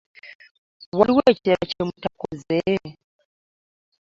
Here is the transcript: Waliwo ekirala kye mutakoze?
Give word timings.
Waliwo 0.97 1.21
ekirala 1.33 1.65
kye 1.71 1.81
mutakoze? 1.87 2.59